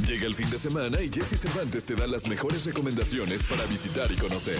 Llega 0.00 0.26
el 0.26 0.34
fin 0.34 0.50
de 0.50 0.58
semana 0.58 1.00
y 1.00 1.10
Jesse 1.12 1.38
Cervantes 1.38 1.86
te 1.86 1.94
da 1.94 2.06
las 2.06 2.26
mejores 2.26 2.64
recomendaciones 2.64 3.44
para 3.44 3.64
visitar 3.66 4.10
y 4.10 4.16
conocer. 4.16 4.58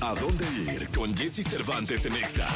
¿A 0.00 0.14
dónde 0.14 0.44
ir 0.72 0.88
con 0.90 1.16
Jesse 1.16 1.42
Cervantes 1.48 2.04
en 2.06 2.16
Exa? 2.16 2.48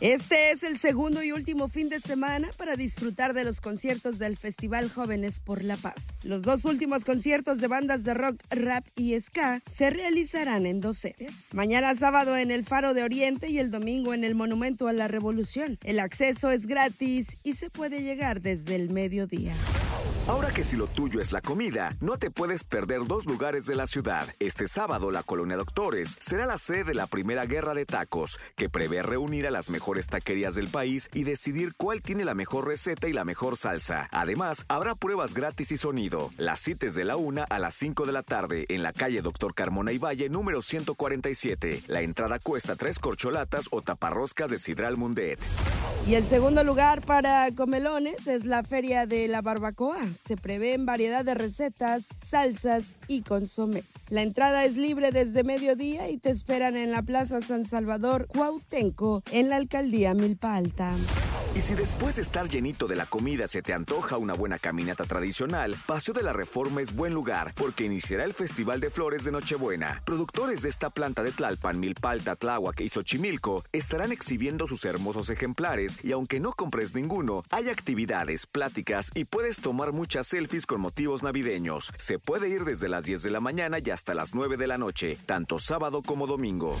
Este 0.00 0.50
es 0.50 0.64
el 0.64 0.76
segundo 0.76 1.22
y 1.22 1.32
último 1.32 1.68
fin 1.68 1.88
de 1.88 2.00
semana 2.00 2.50
para 2.58 2.76
disfrutar 2.76 3.32
de 3.32 3.44
los 3.44 3.60
conciertos 3.60 4.18
del 4.18 4.36
Festival 4.36 4.90
Jóvenes 4.90 5.40
por 5.40 5.64
la 5.64 5.76
Paz. 5.76 6.18
Los 6.24 6.42
dos 6.42 6.66
últimos 6.66 7.04
conciertos 7.04 7.60
de 7.60 7.68
bandas 7.68 8.04
de 8.04 8.12
rock, 8.12 8.42
rap 8.50 8.84
y 8.96 9.18
ska 9.18 9.62
se 9.66 9.88
realizarán 9.88 10.66
en 10.66 10.80
dos 10.80 10.98
series. 10.98 11.54
Mañana 11.54 11.94
sábado 11.94 12.36
en 12.36 12.50
el 12.50 12.64
Faro 12.64 12.92
de 12.92 13.04
Oriente 13.04 13.48
y 13.48 13.58
el 13.58 13.70
domingo 13.70 14.12
en 14.12 14.24
el 14.24 14.34
Monumento 14.34 14.88
a 14.88 14.92
la 14.92 15.08
Revolución. 15.08 15.78
El 15.84 16.00
acceso 16.00 16.50
es 16.50 16.66
gratis 16.66 17.38
y 17.42 17.54
se 17.54 17.70
puede 17.70 18.02
llegar 18.02 18.42
desde 18.42 18.74
el 18.74 18.90
mediodía. 18.90 19.54
Ahora 20.26 20.50
que 20.52 20.64
si 20.64 20.78
lo 20.78 20.86
tuyo 20.86 21.20
es 21.20 21.32
la 21.32 21.42
comida, 21.42 21.94
no 22.00 22.16
te 22.16 22.30
puedes 22.30 22.64
perder 22.64 23.06
dos 23.06 23.26
lugares 23.26 23.66
de 23.66 23.74
la 23.74 23.86
ciudad. 23.86 24.26
Este 24.38 24.66
sábado, 24.66 25.10
la 25.10 25.22
Colonia 25.22 25.58
Doctores 25.58 26.16
será 26.18 26.46
la 26.46 26.56
sede 26.56 26.84
de 26.84 26.94
la 26.94 27.06
primera 27.06 27.44
guerra 27.44 27.74
de 27.74 27.84
tacos, 27.84 28.40
que 28.56 28.70
prevé 28.70 29.02
reunir 29.02 29.46
a 29.46 29.50
las 29.50 29.68
mejores 29.68 30.06
taquerías 30.06 30.54
del 30.54 30.68
país 30.68 31.10
y 31.12 31.24
decidir 31.24 31.74
cuál 31.76 32.00
tiene 32.00 32.24
la 32.24 32.34
mejor 32.34 32.66
receta 32.66 33.06
y 33.06 33.12
la 33.12 33.26
mejor 33.26 33.58
salsa. 33.58 34.08
Además, 34.12 34.64
habrá 34.68 34.94
pruebas 34.94 35.34
gratis 35.34 35.72
y 35.72 35.76
sonido. 35.76 36.30
Las 36.38 36.60
citas 36.60 36.94
de 36.94 37.04
la 37.04 37.16
1 37.16 37.44
a 37.46 37.58
las 37.58 37.74
5 37.74 38.06
de 38.06 38.12
la 38.12 38.22
tarde 38.22 38.64
en 38.70 38.82
la 38.82 38.94
calle 38.94 39.20
Doctor 39.20 39.54
Carmona 39.54 39.92
y 39.92 39.98
Valle 39.98 40.30
número 40.30 40.62
147. 40.62 41.82
La 41.86 42.00
entrada 42.00 42.38
cuesta 42.38 42.76
tres 42.76 42.98
corcholatas 42.98 43.68
o 43.72 43.82
taparroscas 43.82 44.50
de 44.50 44.56
Sidral 44.56 44.96
Mundet. 44.96 45.38
Y 46.06 46.14
el 46.14 46.26
segundo 46.26 46.64
lugar 46.64 47.02
para 47.02 47.50
comelones 47.54 48.26
es 48.26 48.46
la 48.46 48.62
Feria 48.62 49.06
de 49.06 49.28
la 49.28 49.42
Barbacoa. 49.42 50.13
Se 50.16 50.36
prevén 50.36 50.86
variedad 50.86 51.24
de 51.24 51.34
recetas, 51.34 52.06
salsas 52.16 52.98
y 53.08 53.22
consomés. 53.22 54.06
La 54.10 54.22
entrada 54.22 54.64
es 54.64 54.76
libre 54.76 55.10
desde 55.10 55.44
mediodía 55.44 56.08
y 56.08 56.16
te 56.16 56.30
esperan 56.30 56.76
en 56.76 56.90
la 56.90 57.02
Plaza 57.02 57.40
San 57.40 57.64
Salvador 57.64 58.26
Cuautenco, 58.28 59.22
en 59.30 59.48
la 59.48 59.56
alcaldía 59.56 60.14
Milpa 60.14 60.56
Alta. 60.56 60.94
Y 61.54 61.60
si 61.60 61.76
después 61.76 62.16
de 62.16 62.22
estar 62.22 62.48
llenito 62.48 62.88
de 62.88 62.96
la 62.96 63.06
comida 63.06 63.46
se 63.46 63.62
te 63.62 63.72
antoja 63.72 64.18
una 64.18 64.34
buena 64.34 64.58
caminata 64.58 65.04
tradicional, 65.04 65.76
Paseo 65.86 66.12
de 66.12 66.24
la 66.24 66.32
Reforma 66.32 66.82
es 66.82 66.96
buen 66.96 67.14
lugar 67.14 67.52
porque 67.54 67.84
iniciará 67.84 68.24
el 68.24 68.34
Festival 68.34 68.80
de 68.80 68.90
Flores 68.90 69.24
de 69.24 69.30
Nochebuena. 69.30 70.02
Productores 70.04 70.62
de 70.62 70.68
esta 70.68 70.90
planta 70.90 71.22
de 71.22 71.30
Tlalpan, 71.30 71.78
Milpalta, 71.78 72.34
Tláhuac 72.34 72.80
y 72.80 72.88
Xochimilco 72.88 73.64
estarán 73.70 74.10
exhibiendo 74.10 74.66
sus 74.66 74.84
hermosos 74.84 75.30
ejemplares 75.30 76.00
y 76.02 76.10
aunque 76.10 76.40
no 76.40 76.54
compres 76.54 76.92
ninguno, 76.92 77.44
hay 77.50 77.68
actividades, 77.68 78.48
pláticas 78.48 79.12
y 79.14 79.24
puedes 79.24 79.60
tomar 79.60 79.92
muchas 79.92 80.26
selfies 80.26 80.66
con 80.66 80.80
motivos 80.80 81.22
navideños. 81.22 81.92
Se 81.98 82.18
puede 82.18 82.48
ir 82.48 82.64
desde 82.64 82.88
las 82.88 83.04
10 83.04 83.22
de 83.22 83.30
la 83.30 83.38
mañana 83.38 83.78
y 83.78 83.90
hasta 83.90 84.14
las 84.14 84.34
9 84.34 84.56
de 84.56 84.66
la 84.66 84.76
noche, 84.76 85.18
tanto 85.24 85.60
sábado 85.60 86.02
como 86.02 86.26
domingo. 86.26 86.76